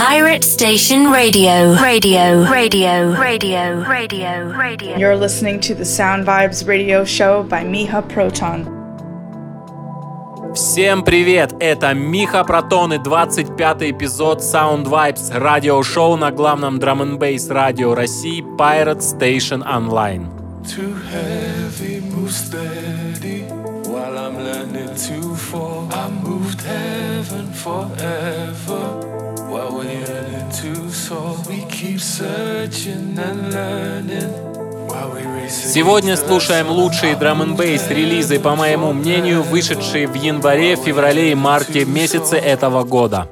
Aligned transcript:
Pirate 0.00 0.42
Station 0.42 1.10
Radio. 1.12 1.76
Radio. 1.76 2.50
Radio. 2.50 3.14
Radio. 3.14 3.84
Radio. 3.84 4.48
Radio. 4.56 4.96
You're 4.96 5.16
listening 5.16 5.60
to 5.60 5.74
the 5.74 5.84
Sound 5.84 6.26
Vibes 6.26 6.66
radio 6.66 7.04
show 7.04 7.42
by 7.42 7.62
Miha 7.62 8.00
Proton. 8.08 8.64
Всем 10.54 11.02
привет! 11.04 11.52
Это 11.60 11.92
Миха 11.92 12.42
Протон 12.44 12.94
и 12.94 12.98
25 12.98 13.82
эпизод 13.82 14.40
Sound 14.40 14.84
Vibes 14.84 15.30
радиошоу 15.38 16.16
на 16.16 16.30
главном 16.30 16.78
драм 16.78 17.02
н 17.02 17.18
бейс 17.18 17.50
радио 17.50 17.94
России 17.94 18.42
Pirate 18.56 19.00
Station 19.00 19.62
Online. 19.62 20.26
Too 20.64 20.96
heavy, 21.12 22.00
move 22.00 22.32
steady 22.32 23.44
while 23.84 24.16
I'm 24.16 24.38
learning 24.42 24.94
to 25.08 25.34
fall. 25.34 25.86
I 25.92 26.08
moved 26.08 26.62
heaven 26.62 27.52
forever 27.52 29.09
Сегодня 35.49 36.15
слушаем 36.15 36.69
лучшие 36.69 37.15
драм 37.15 37.41
н 37.41 37.55
бейс 37.55 37.87
релизы, 37.89 38.39
по 38.39 38.55
моему 38.55 38.93
мнению, 38.93 39.43
вышедшие 39.43 40.07
в 40.07 40.13
январе, 40.13 40.75
феврале 40.75 41.31
и 41.31 41.35
марте 41.35 41.85
месяце 41.85 42.37
этого 42.37 42.83
года. 42.83 43.27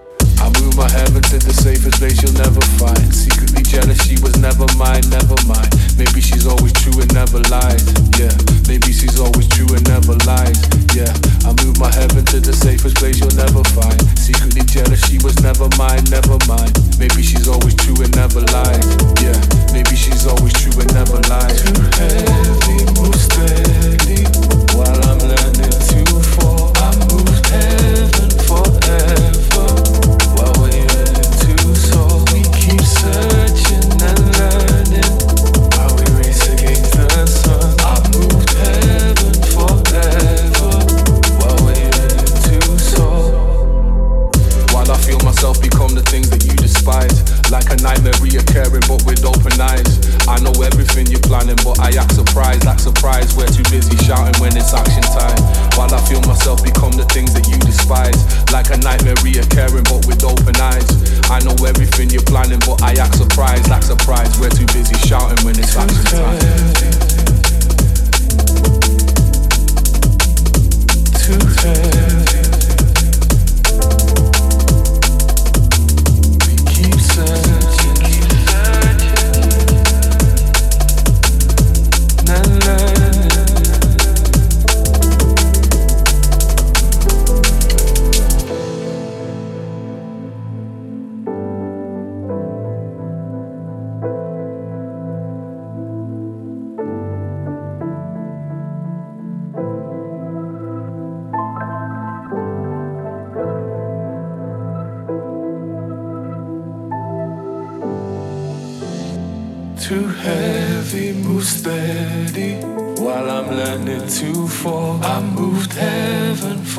my 0.80 0.89
heaven 0.91 1.22
to 1.23 1.38
the 1.39 1.52
safest 1.52 2.00
place 2.00 2.22
you'll 2.23 2.31
never 2.39 2.62
find. 2.80 3.13
Secretly 3.13 3.48
jealous, 3.70 4.02
she 4.02 4.18
was 4.26 4.36
never 4.41 4.66
mine, 4.76 5.05
never 5.14 5.38
mine. 5.46 5.70
Maybe 5.94 6.22
she's 6.22 6.48
always 6.48 6.73
true 6.73 6.98
and 7.02 7.14
never 7.14 7.38
lies. 7.54 7.86
Yeah, 8.18 8.34
maybe 8.68 8.92
she's 8.92 9.20
always 9.20 9.48
true 9.48 9.70
and 9.70 9.86
never 9.86 10.18
lies. 10.26 10.58
Yeah, 10.98 11.14
I 11.45 11.54
move 11.62 11.78
my 11.78 11.94
heaven 11.94 12.26
to 12.34 12.40
the 12.42 12.52
safest 12.52 12.98
place 12.98 13.22
you'll 13.22 13.38
never 13.38 13.62
find. 13.78 14.02
Secretly 14.18 14.66
jealous, 14.66 15.05
she 15.05 15.22
was 15.22 15.38
never 15.45 15.70
mine, 15.78 16.04
never 16.09 16.42
mine. 16.50 16.73
Maybe 16.98 17.22
she's 17.22 17.48
always 17.48 17.76
true 17.76 18.02
and 18.02 18.14
never 18.18 18.42
lies. 18.50 18.90
Yeah, 19.22 19.38
maybe 19.72 19.95
she's 19.95 20.26
always 20.26 20.54
true 20.58 20.73
and 20.81 20.92
never 20.94 21.22
lies. 21.30 21.61
Too 21.61 21.86
heavy, 21.94 22.78
move 22.98 23.16
steady 23.16 24.39
Like 46.90 47.70
a 47.70 47.78
nightmare 47.86 48.18
reoccurring, 48.18 48.82
but 48.90 49.06
with 49.06 49.22
open 49.22 49.54
eyes. 49.62 49.86
I 50.28 50.42
know 50.42 50.50
everything 50.66 51.06
you're 51.06 51.22
planning, 51.22 51.58
but 51.64 51.78
I 51.78 51.94
act 51.94 52.14
surprised, 52.14 52.66
act 52.66 52.82
surprised. 52.82 53.38
We're 53.38 53.45
too 53.45 53.62
busy 53.70 53.95
shouting 54.06 54.34
when 54.42 54.58
it's 54.58 54.73
action 54.73 55.04
time. 55.04 55.38
While 55.78 55.94
I 55.94 56.02
feel 56.10 56.22
myself 56.22 56.64
become 56.64 56.92
the 56.94 57.06
things 57.14 57.34
that 57.34 57.45
you 57.48 57.58
despise. 57.62 58.17
Like 58.52 58.73
a 58.73 58.78
nightmare 58.78 59.14
reoccurring, 59.22 59.86
but 59.86 60.02
with 60.10 60.23
open 60.23 60.58
eyes. 60.58 60.90
I 61.30 61.38
know 61.45 61.54
everything 61.62 62.10
you're 62.10 62.26
planning, 62.26 62.60
but 62.66 62.82
I 62.82 62.94
act 62.98 63.16
surprised, 63.22 63.70
act 63.70 63.86
surprised. 63.86 64.42
We're 64.42 64.50
too 64.50 64.66
busy 64.73 64.98
shouting 65.06 65.38
when 65.45 65.54
it's 65.62 65.78
action 65.78 66.06
time. 66.10 66.42
Too 71.22 71.38
heavy. 71.62 72.28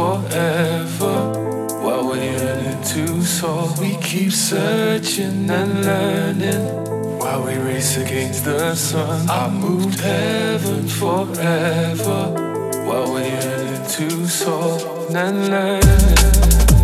Forever 0.00 1.16
while 1.84 2.08
we're 2.08 2.24
yearning 2.24 2.82
to 2.92 3.22
soar. 3.22 3.68
We 3.80 3.96
keep 3.96 4.32
searching 4.32 5.50
and 5.50 5.84
learning 5.84 6.64
while 7.18 7.42
we 7.44 7.54
race 7.68 7.98
against 7.98 8.44
the 8.44 8.74
sun. 8.74 9.28
I 9.28 9.50
moved 9.50 10.00
heaven 10.00 10.88
forever 10.88 12.20
while 12.86 13.12
we're 13.12 13.28
yearning 13.28 13.86
to 13.96 14.26
soar 14.26 14.78
and 15.14 15.38
learn. 15.50 16.79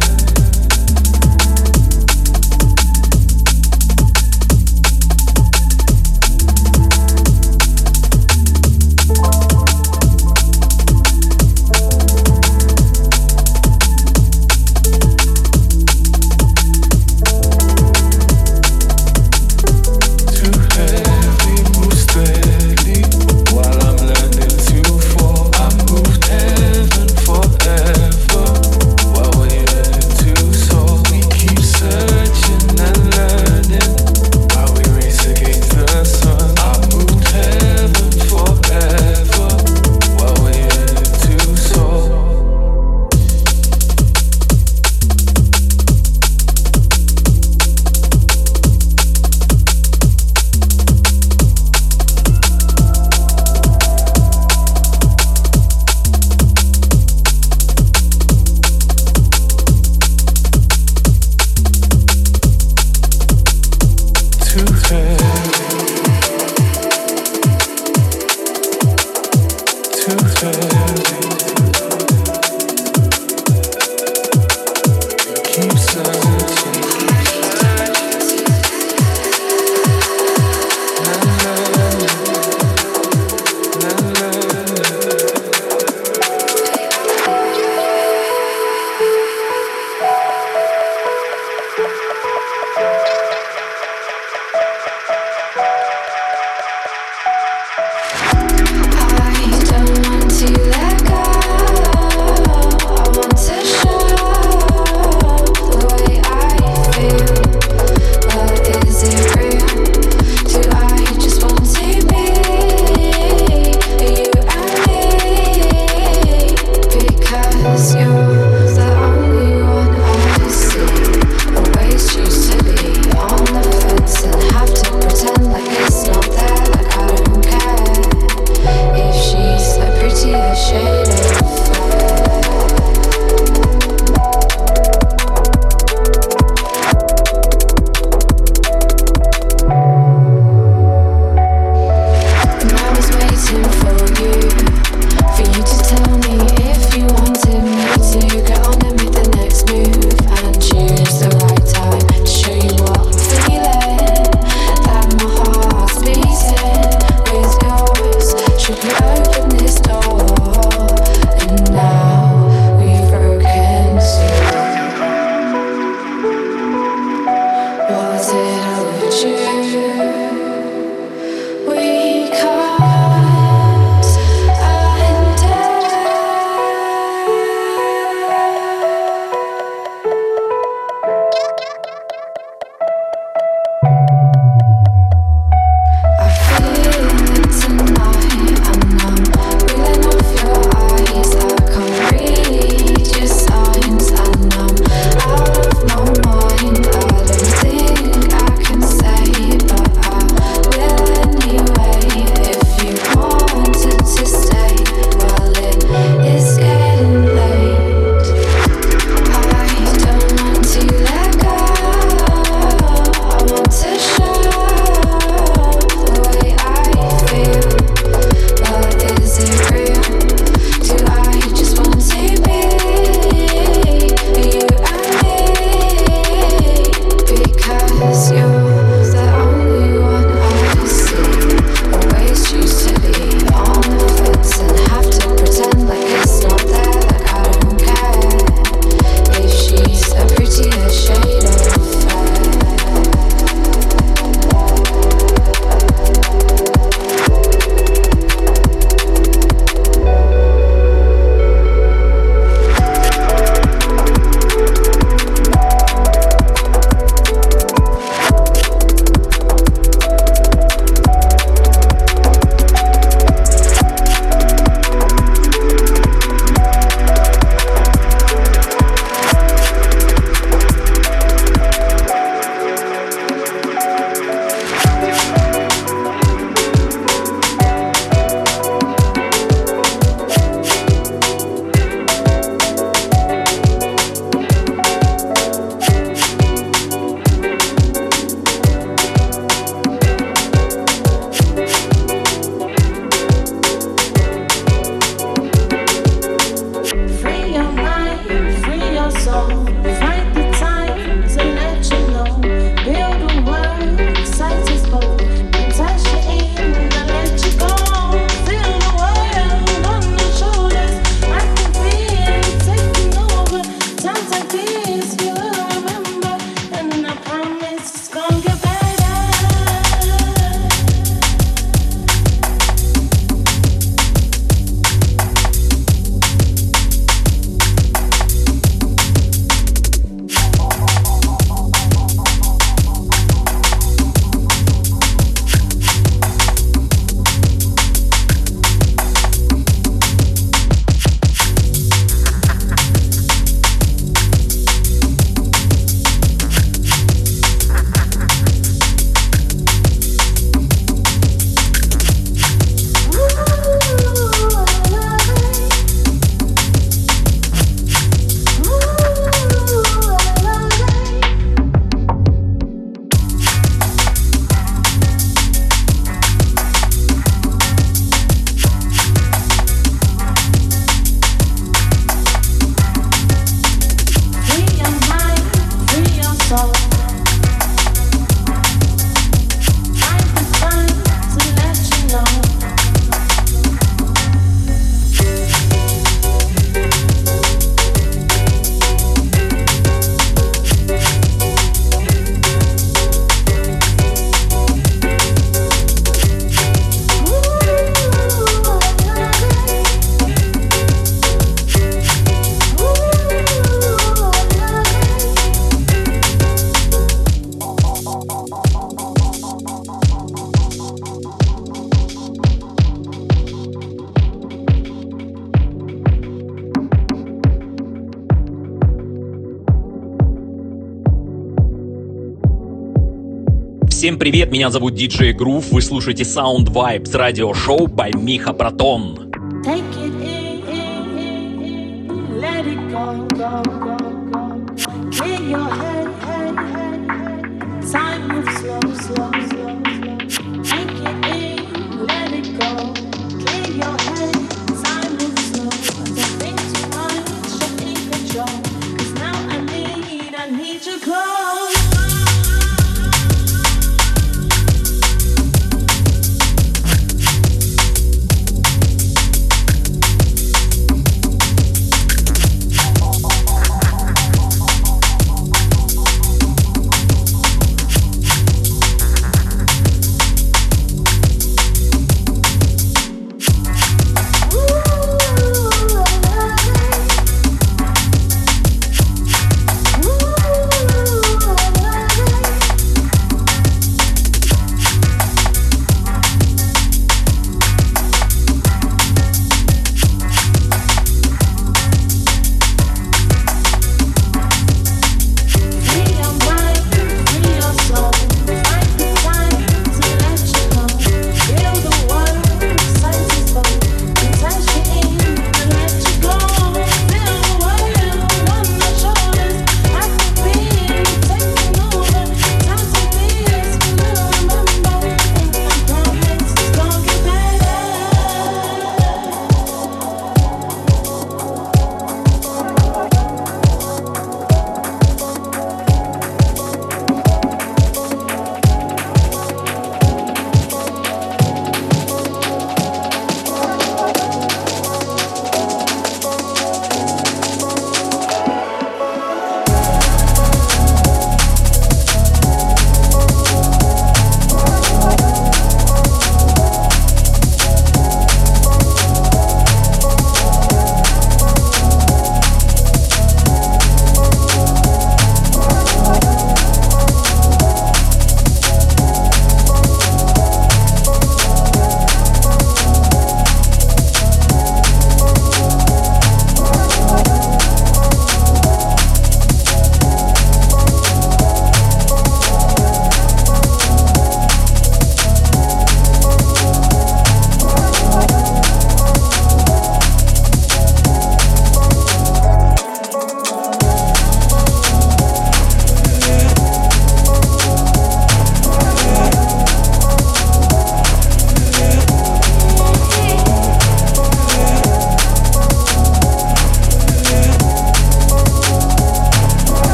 Всем 424.07 424.21
привет, 424.21 424.53
меня 424.53 424.71
зовут 424.71 424.95
Диджей 424.95 425.33
Грув, 425.33 425.73
вы 425.73 425.83
слушаете 425.83 426.23
Sound 426.23 426.67
Vibes 426.67 427.17
радиошоу 427.17 427.89
by 427.89 428.17
Миха 428.17 428.53
Протон. 428.53 429.26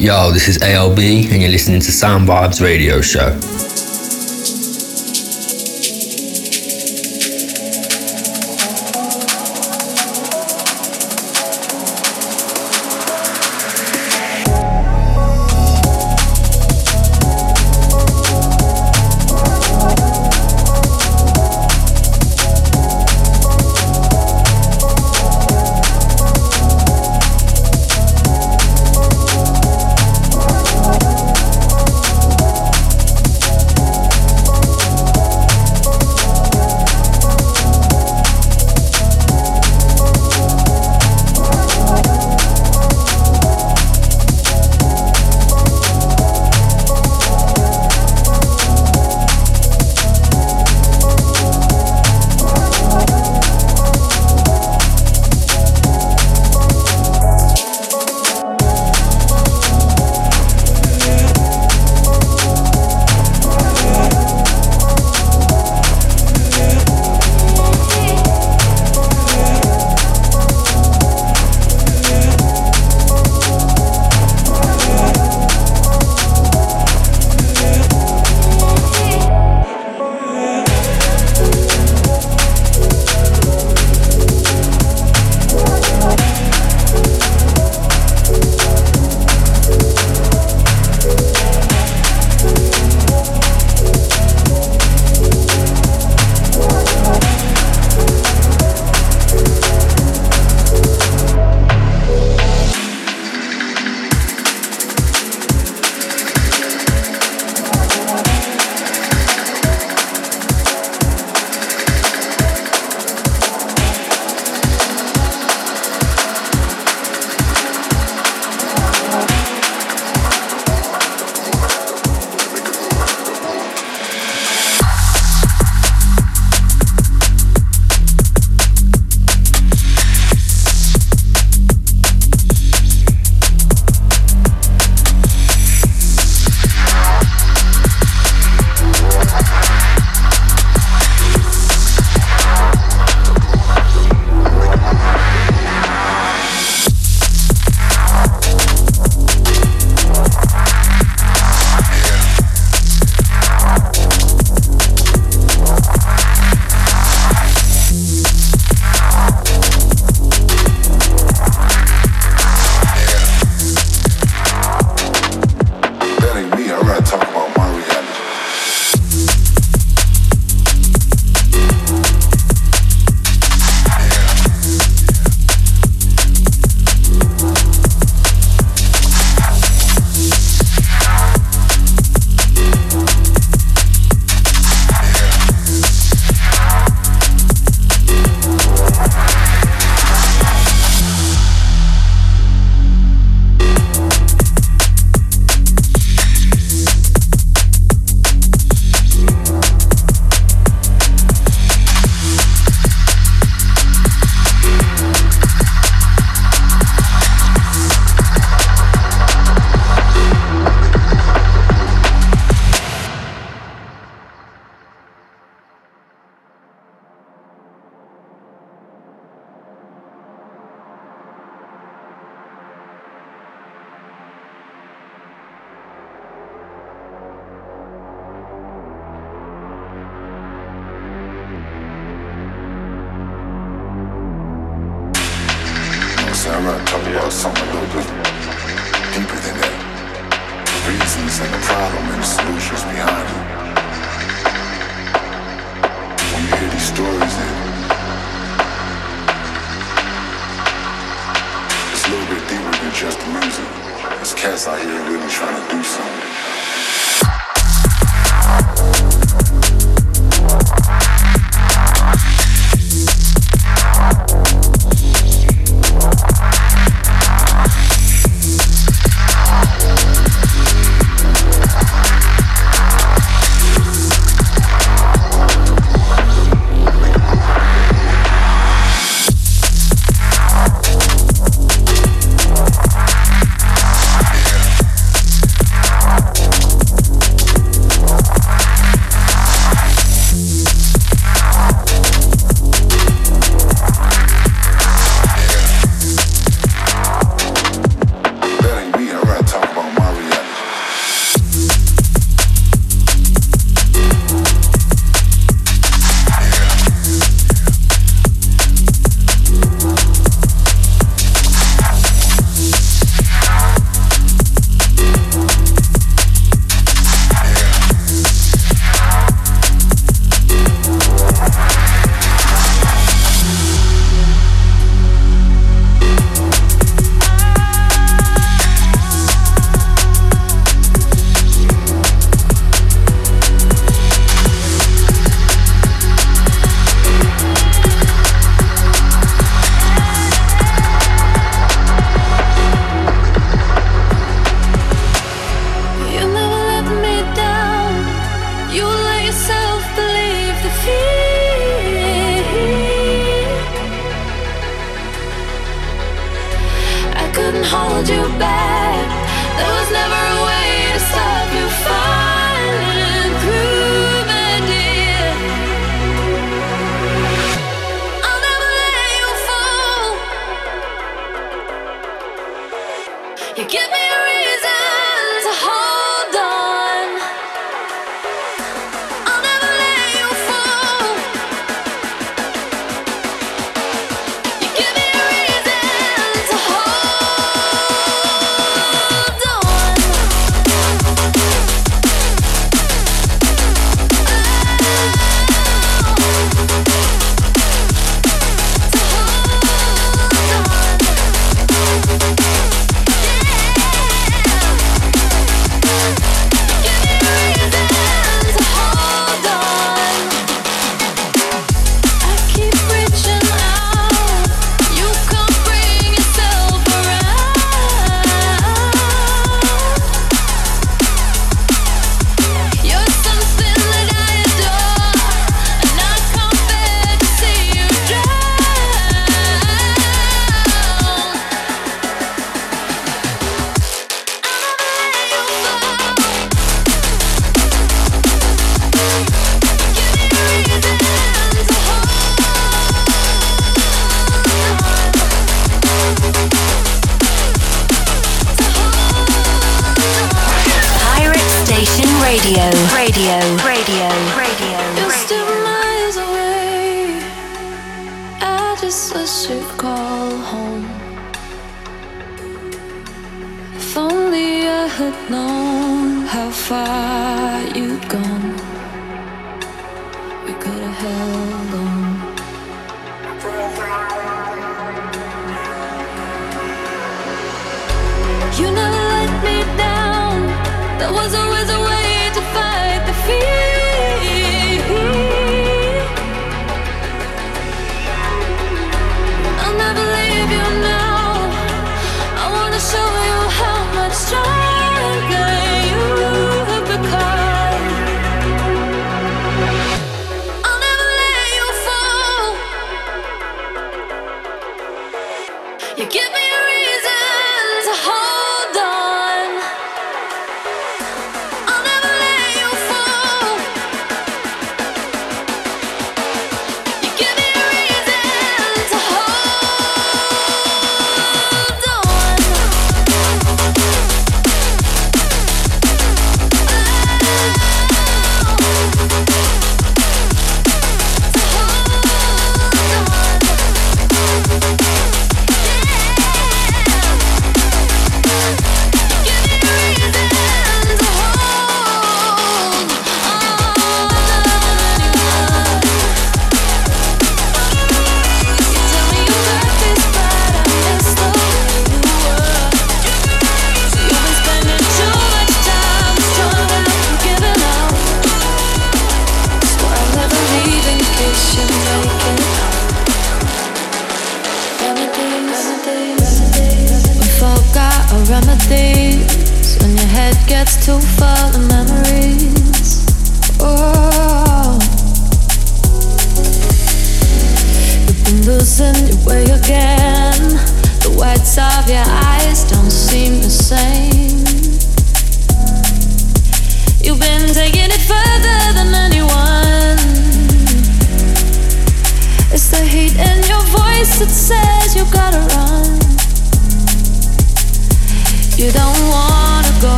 Yo, 0.00 0.30
this 0.32 0.48
is 0.48 0.56
ALB, 0.62 0.98
and 1.30 1.42
you're 1.42 1.50
listening 1.50 1.78
to 1.78 1.92
Sound 1.92 2.26
Vibes 2.26 2.62
Radio 2.62 3.02
Show. 3.02 3.38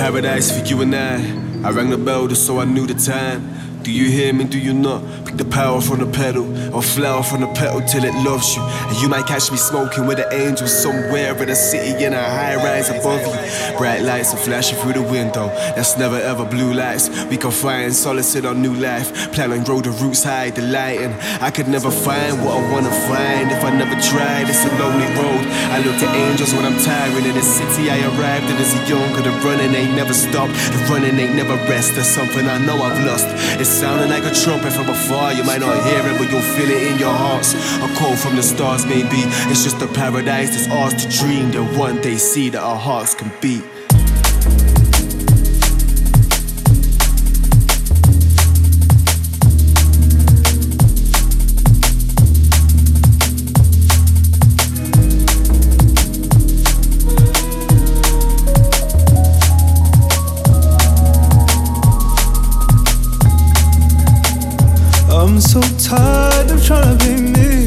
Paradise 0.00 0.50
for 0.58 0.64
you 0.64 0.80
and 0.80 0.94
I. 0.94 1.16
I 1.62 1.70
rang 1.72 1.90
the 1.90 1.98
bell 1.98 2.26
just 2.26 2.46
so 2.46 2.58
I 2.58 2.64
knew 2.64 2.86
the 2.86 2.94
time. 2.94 3.82
Do 3.82 3.92
you 3.92 4.06
hear 4.08 4.32
me? 4.32 4.44
Do 4.44 4.58
you 4.58 4.72
not? 4.72 5.02
Pick 5.30 5.38
the 5.38 5.44
power 5.44 5.80
from 5.80 6.00
the 6.00 6.10
pedal, 6.10 6.42
or 6.74 6.82
flower 6.82 7.22
from 7.22 7.42
the 7.42 7.46
petal 7.54 7.80
till 7.82 8.02
it 8.02 8.14
loves 8.26 8.56
you. 8.56 8.62
And 8.62 8.96
you 9.00 9.08
might 9.08 9.28
catch 9.28 9.48
me 9.52 9.58
smoking 9.58 10.08
with 10.08 10.18
the 10.18 10.26
angels 10.34 10.74
somewhere 10.74 11.40
in 11.40 11.48
a 11.48 11.54
city 11.54 12.02
in 12.02 12.14
a 12.14 12.18
high 12.20 12.56
rise 12.56 12.90
above 12.90 13.22
you. 13.22 13.78
Bright 13.78 14.02
lights 14.02 14.34
are 14.34 14.42
flashing 14.42 14.76
through 14.78 14.94
the 14.94 15.02
window. 15.02 15.46
That's 15.76 15.96
never 15.96 16.16
ever 16.16 16.44
blue 16.44 16.74
lights. 16.74 17.08
We 17.30 17.36
can 17.36 17.52
find 17.52 17.94
solace 17.94 18.34
in 18.34 18.44
our 18.44 18.56
new 18.56 18.74
life. 18.74 19.30
Plan 19.30 19.52
and 19.52 19.64
grow 19.64 19.80
the 19.80 19.90
roots 20.02 20.24
high, 20.24 20.50
delighting. 20.50 21.14
I 21.40 21.52
could 21.52 21.68
never 21.68 21.92
find 21.92 22.42
what 22.44 22.58
I 22.58 22.72
wanna 22.72 22.90
find 23.06 23.52
if 23.52 23.62
I 23.62 23.70
never 23.70 23.94
tried. 24.02 24.50
It's 24.50 24.64
a 24.66 24.72
lonely 24.82 25.06
road. 25.14 25.46
I 25.70 25.78
look 25.78 25.96
to 26.00 26.10
angels 26.10 26.52
when 26.54 26.66
I'm 26.66 26.78
tiring 26.82 27.24
in 27.24 27.36
the 27.36 27.42
city 27.42 27.88
I 27.88 28.02
arrived 28.02 28.50
in 28.50 28.56
as 28.56 28.74
a 28.74 28.82
younger. 28.90 29.22
The 29.22 29.30
running 29.46 29.76
ain't 29.78 29.94
never 29.94 30.12
stopped. 30.12 30.54
The 30.74 30.78
running 30.90 31.16
ain't 31.22 31.36
never 31.36 31.54
rest. 31.70 31.94
There's 31.94 32.10
something 32.10 32.48
I 32.48 32.58
know 32.66 32.82
I've 32.82 32.98
lost. 33.06 33.28
It's 33.62 33.70
sounding 33.70 34.10
like 34.10 34.24
a 34.24 34.34
trumpet 34.34 34.72
from 34.72 34.88
afar. 34.88 35.19
You 35.28 35.44
might 35.44 35.60
not 35.60 35.76
hear 35.84 36.00
it, 36.00 36.18
but 36.18 36.30
you'll 36.30 36.40
feel 36.56 36.70
it 36.70 36.92
in 36.92 36.98
your 36.98 37.12
hearts. 37.12 37.54
A 37.54 37.88
call 37.98 38.16
from 38.16 38.36
the 38.36 38.42
stars, 38.42 38.86
maybe. 38.86 39.20
It's 39.50 39.62
just 39.62 39.80
a 39.82 39.86
paradise 39.86 40.50
that's 40.50 40.68
ours 40.68 40.94
to 40.94 41.18
dream. 41.18 41.50
That 41.52 41.78
one 41.78 42.00
day 42.00 42.16
see 42.16 42.48
that 42.50 42.62
our 42.62 42.76
hearts 42.76 43.14
can 43.14 43.30
beat. 43.40 43.62
I'm 65.30 65.40
so 65.40 65.60
tired 65.78 66.50
of 66.50 66.62
trying 66.66 66.98
to 66.98 67.04
be 67.06 67.14
me. 67.22 67.66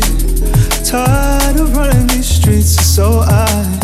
Tired 0.83 1.57
of 1.57 1.73
running 1.73 2.07
these 2.07 2.27
streets, 2.27 2.67
so 2.67 3.21
I 3.21 3.79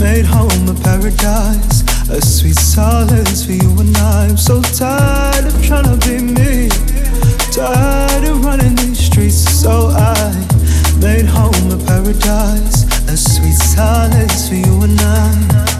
made 0.00 0.24
home 0.24 0.66
a 0.66 0.74
paradise. 0.82 1.82
A 2.08 2.22
sweet 2.22 2.56
solace 2.56 3.44
for 3.44 3.52
you 3.52 3.80
and 3.80 3.94
I. 3.98 4.28
I'm 4.28 4.38
so 4.38 4.62
tired 4.62 5.44
of 5.44 5.62
trying 5.62 5.84
to 5.84 6.08
be 6.08 6.22
me. 6.22 6.70
Tired 7.52 8.24
of 8.24 8.42
running 8.46 8.74
these 8.76 8.98
streets, 8.98 9.36
so 9.36 9.88
I 9.92 10.32
made 10.98 11.26
home 11.26 11.70
a 11.70 11.76
paradise. 11.84 12.84
A 13.08 13.16
sweet 13.16 13.52
solace 13.52 14.48
for 14.48 14.54
you 14.54 14.82
and 14.84 14.98
I. 14.98 15.77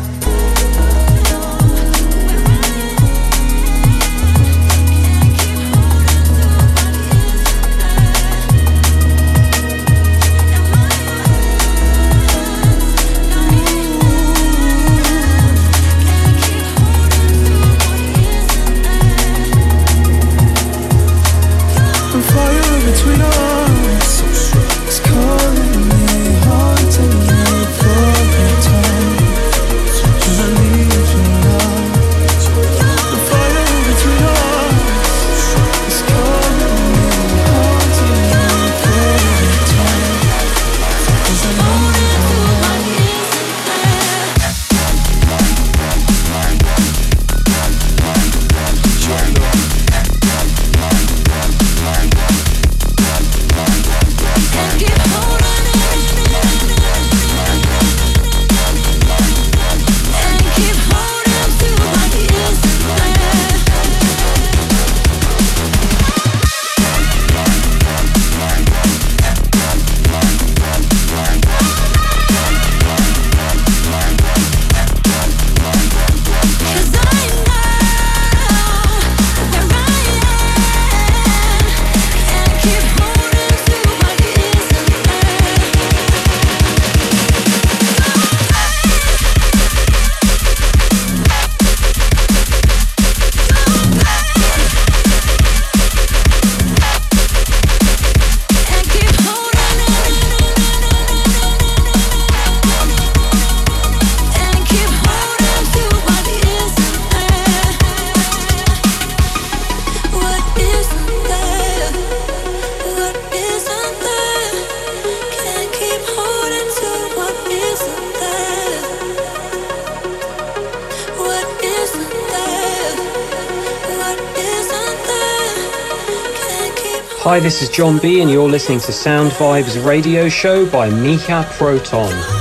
Hi, 127.39 127.43
this 127.43 127.63
is 127.63 127.69
John 127.69 127.99
B, 127.99 128.21
and 128.21 128.29
you're 128.29 128.49
listening 128.49 128.81
to 128.81 128.93
Sound 128.93 129.31
Vibes 129.31 129.87
Radio 129.87 130.29
Show 130.29 130.69
by 130.69 130.91
Mika 130.91 131.49
Proton. 131.53 132.38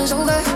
One 0.00 0.26
night 0.26 0.48
it 0.48 0.49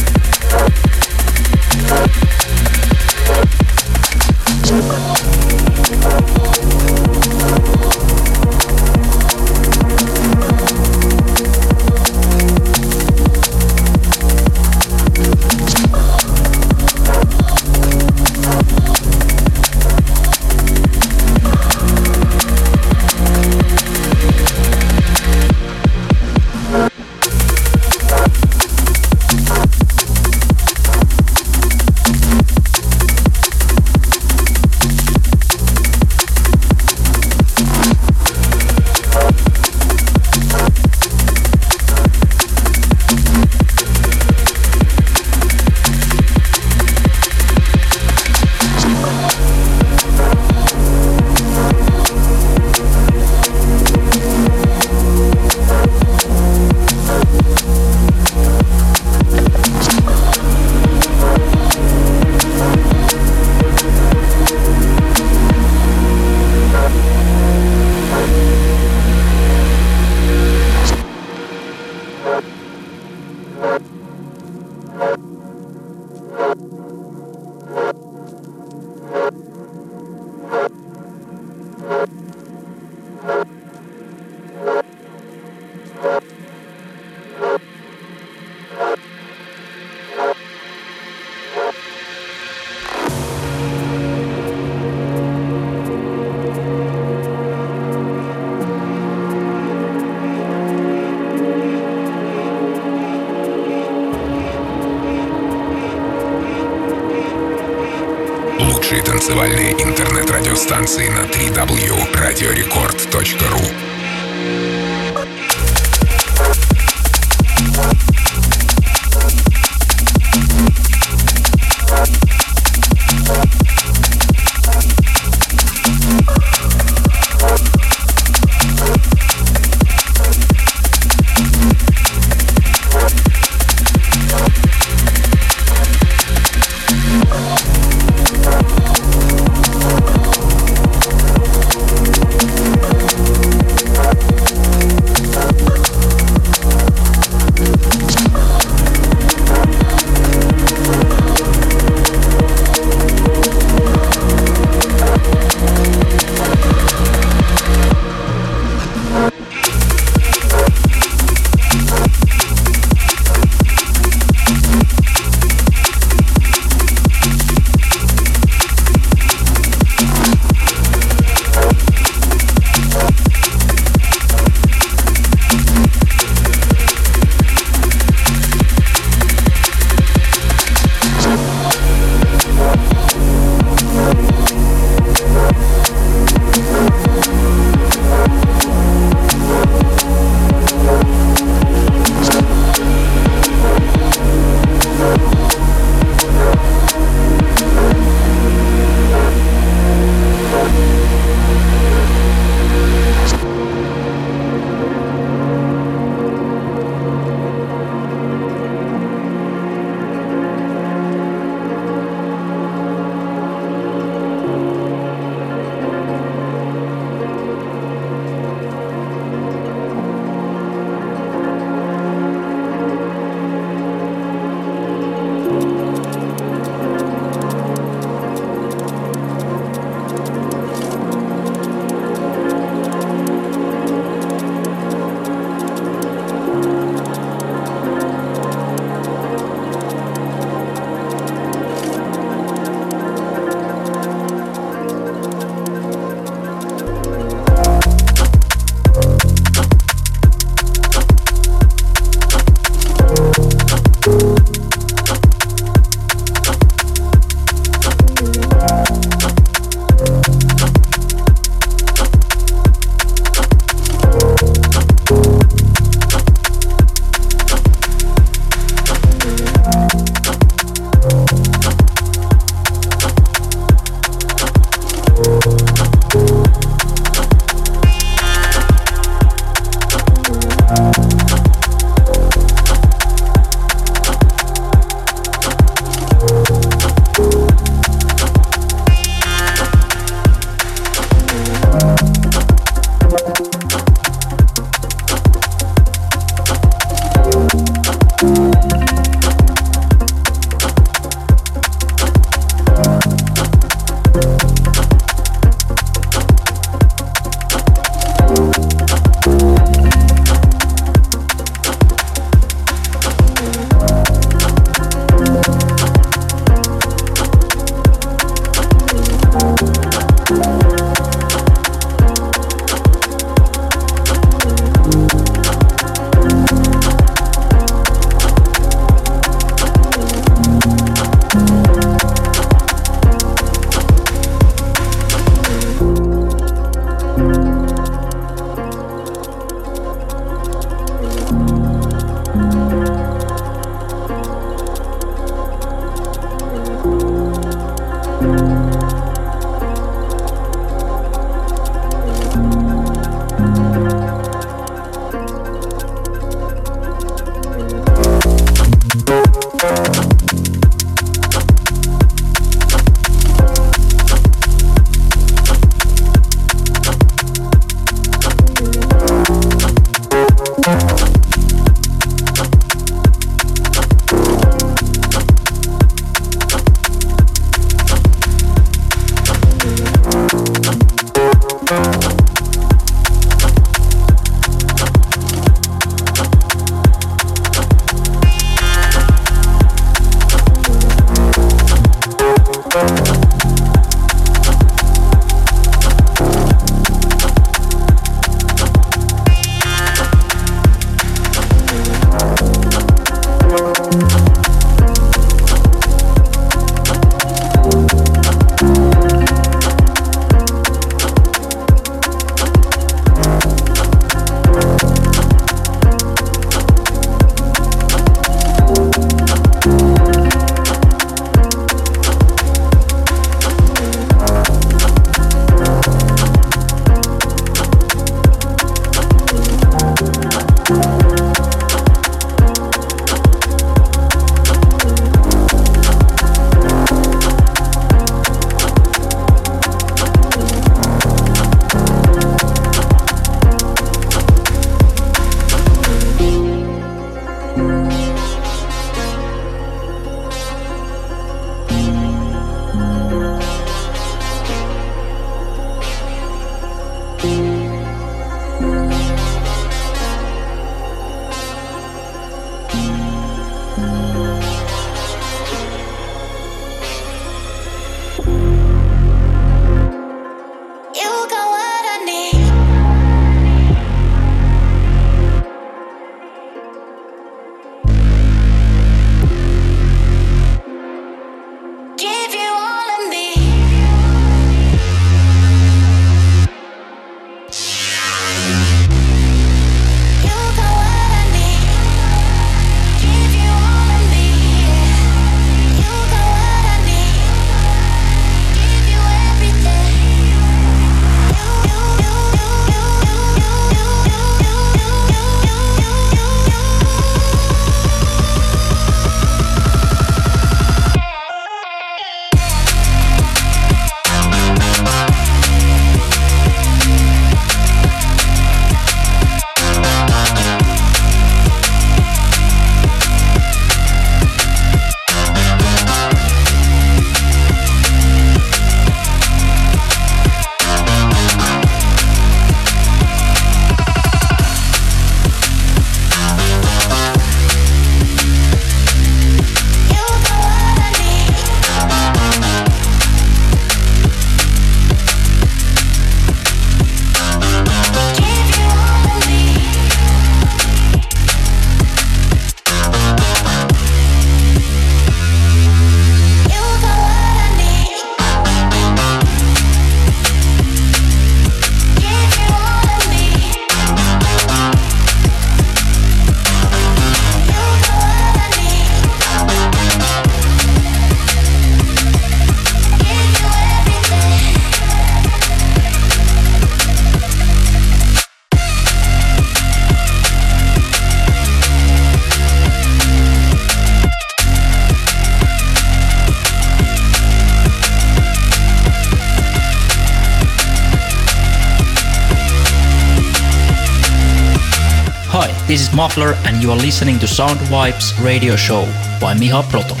this 595.71 595.87
is 595.87 595.95
Muffler, 595.95 596.33
and 596.45 596.61
you 596.61 596.69
are 596.69 596.75
listening 596.75 597.17
to 597.17 597.25
Sound 597.25 597.57
Vibes 597.71 598.21
Radio 598.21 598.57
Show 598.57 598.83
by 599.21 599.33
Miha 599.33 599.63
Proton. 599.69 600.00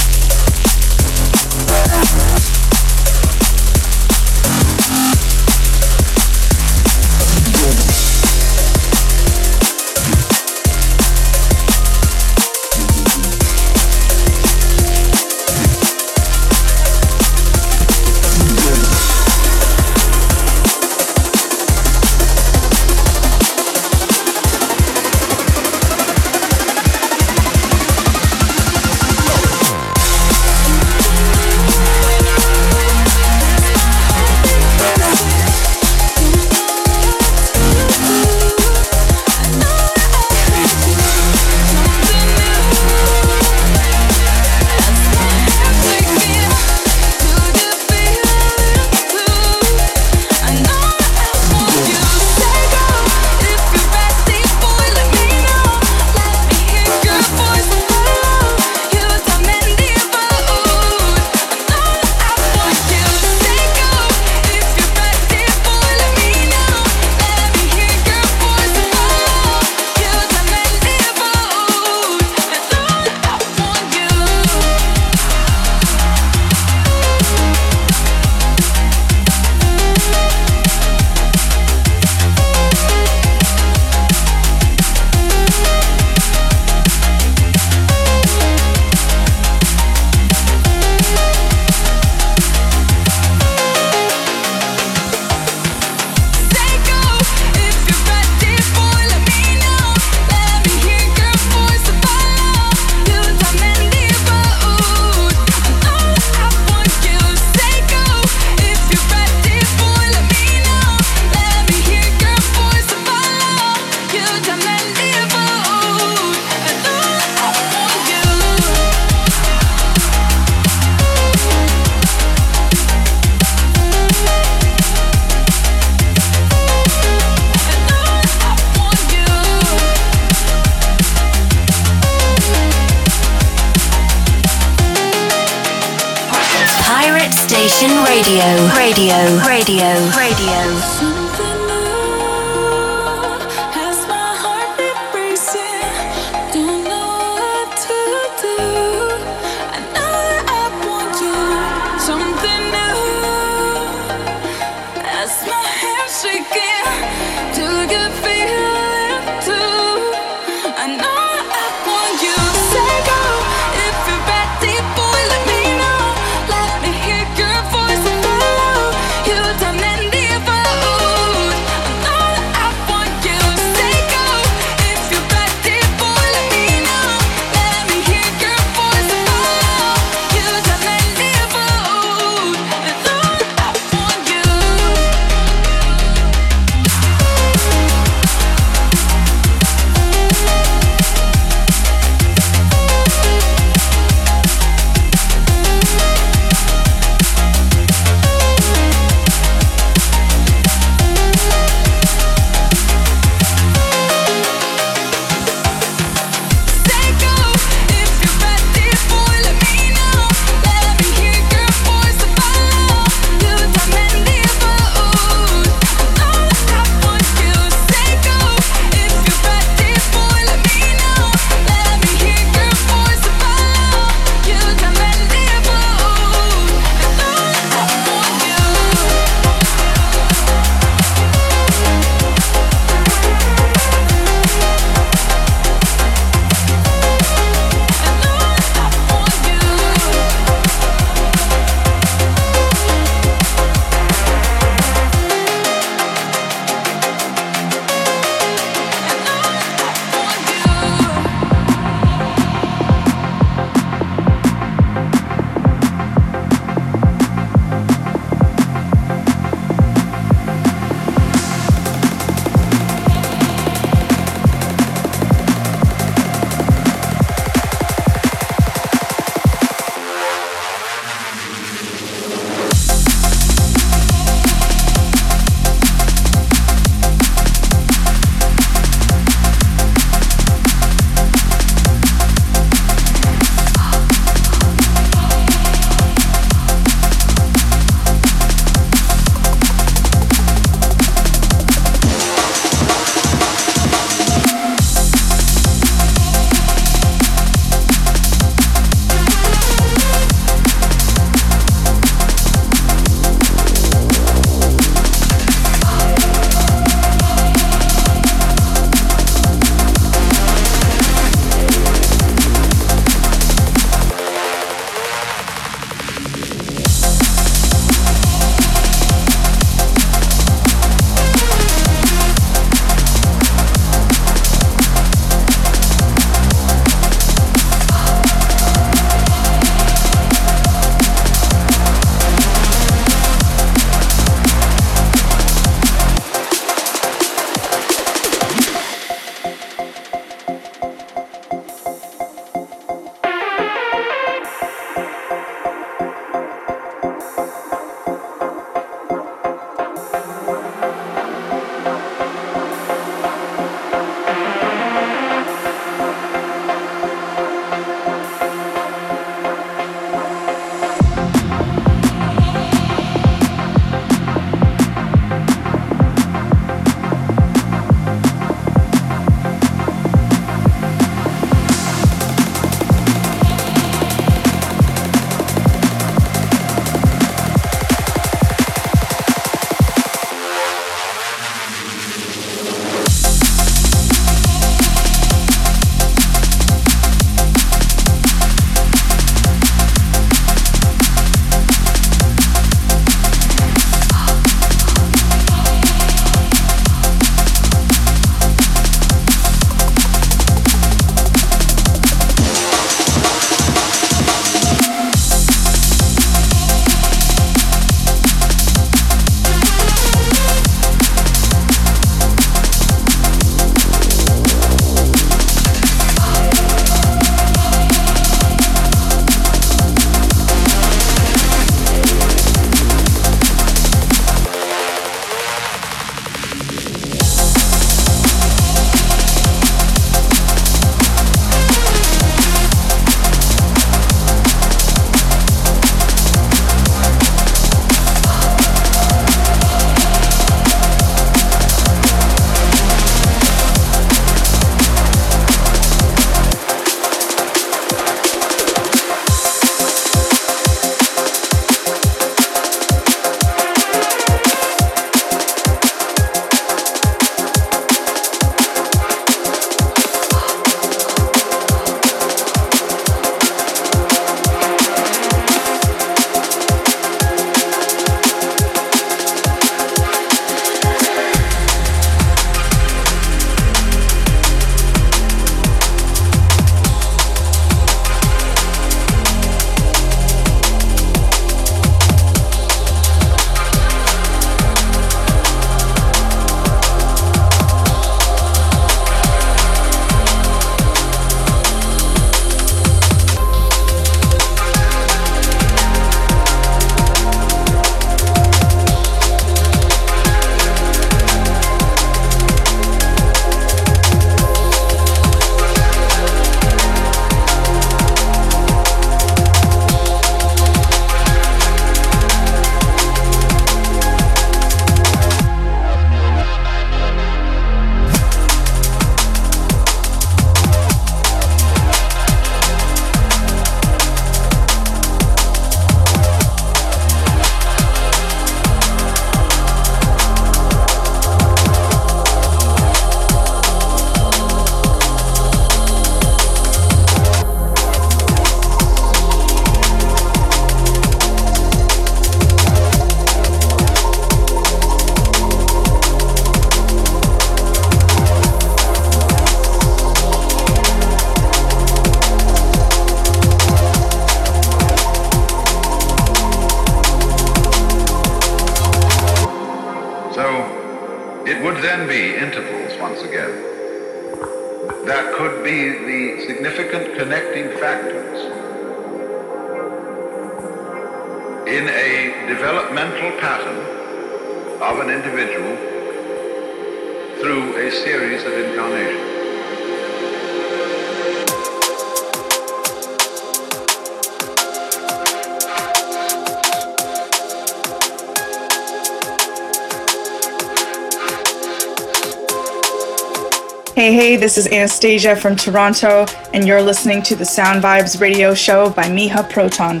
Hey, 593.94 594.14
hey, 594.14 594.36
this 594.36 594.56
is 594.56 594.66
Anastasia 594.68 595.36
from 595.36 595.54
Toronto, 595.54 596.24
and 596.54 596.66
you're 596.66 596.80
listening 596.80 597.22
to 597.24 597.36
the 597.36 597.44
Sound 597.44 597.82
Vibes 597.82 598.18
radio 598.18 598.54
show 598.54 598.88
by 598.88 599.02
Miha 599.02 599.50
Proton. 599.50 600.00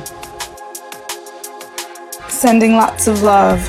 Sending 2.30 2.72
lots 2.72 3.06
of 3.06 3.22
love. 3.22 3.60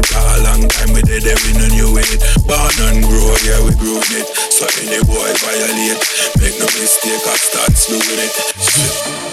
A 0.00 0.42
long 0.42 0.68
time 0.68 0.92
we 0.94 1.02
did 1.02 1.26
every 1.26 1.52
no 1.54 1.66
new 1.68 1.98
it. 1.98 2.20
Born 2.46 2.74
and 2.88 3.04
grow, 3.04 3.34
yeah, 3.44 3.60
we 3.64 3.74
growing 3.76 4.12
it. 4.16 4.26
So 4.52 4.66
any 4.82 5.02
boy 5.04 5.30
violate, 5.42 6.00
make 6.40 6.58
no 6.58 6.66
mistake, 6.78 7.22
I 7.26 7.36
start 7.36 7.76
slewing 7.76 8.20
it. 8.24 9.29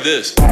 This. 0.00 0.45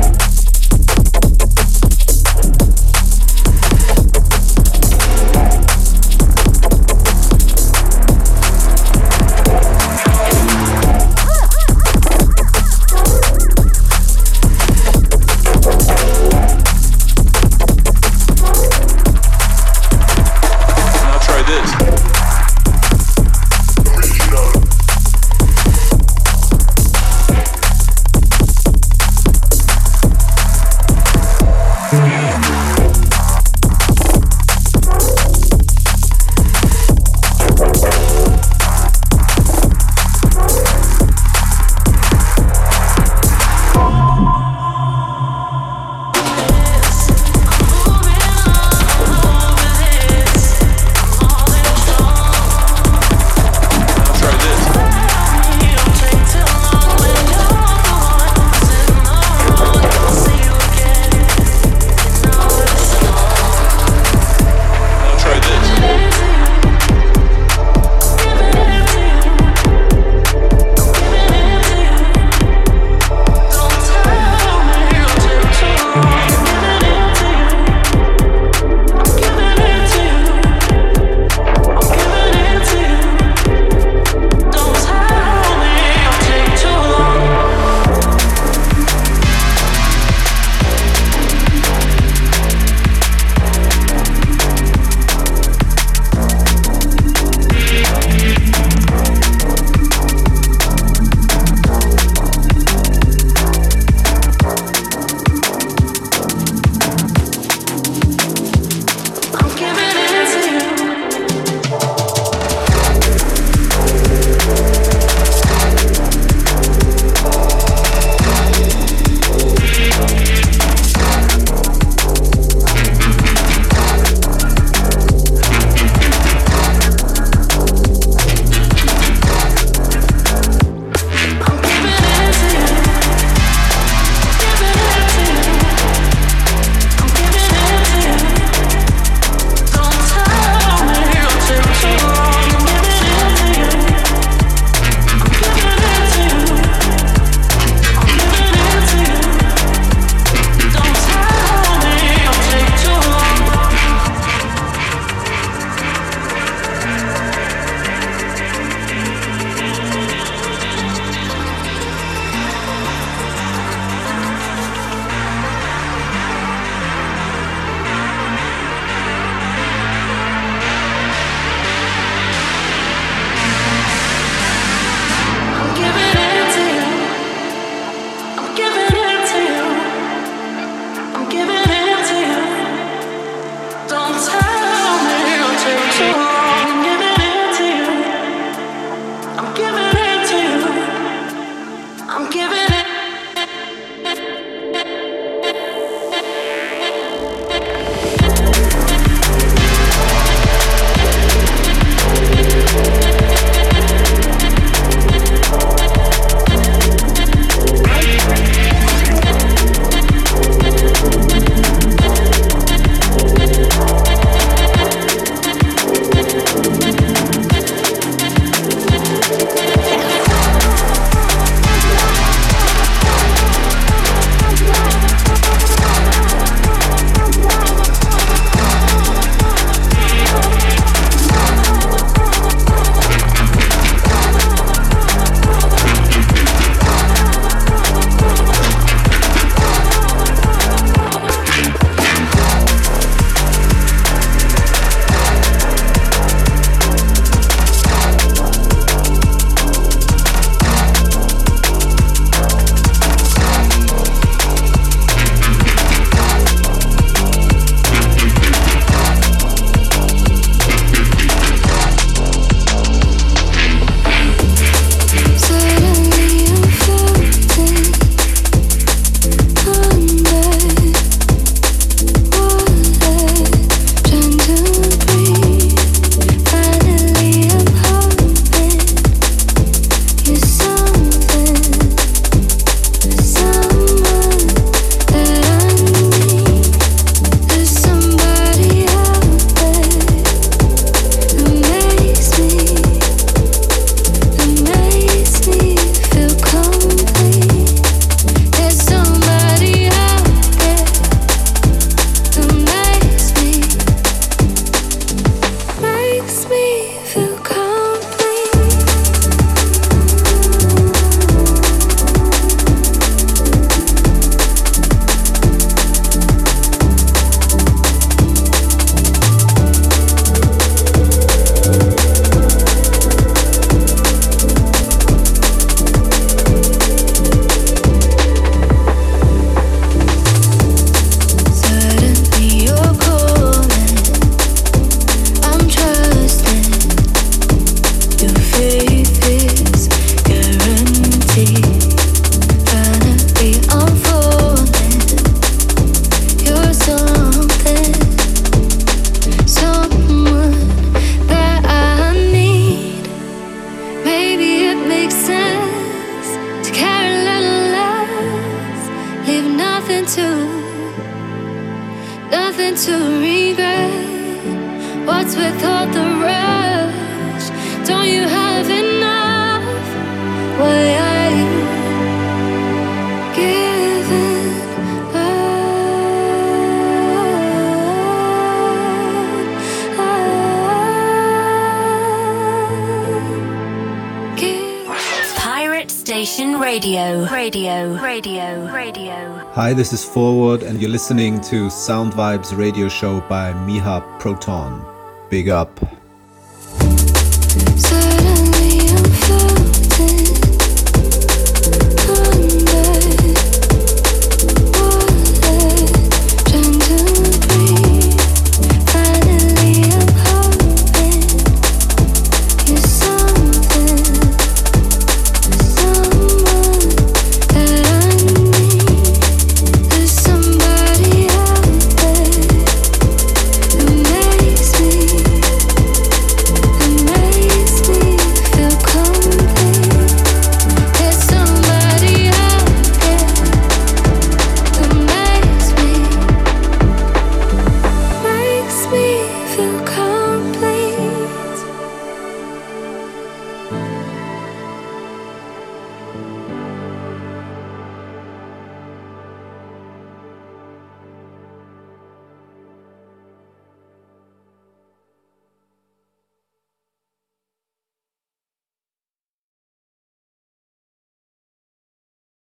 This 389.75 389.93
is 389.93 390.05
Forward, 390.05 390.63
and 390.63 390.81
you're 390.81 390.91
listening 390.91 391.41
to 391.41 391.69
Sound 391.69 392.13
Vibes 392.13 392.57
radio 392.57 392.89
show 392.89 393.21
by 393.23 393.53
Miha 393.53 394.21
Proton. 394.21 394.85
Big 395.31 395.49
up. 395.49 395.74